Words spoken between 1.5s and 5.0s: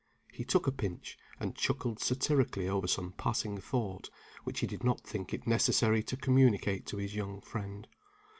chuckled satirically over some passing thought, which he did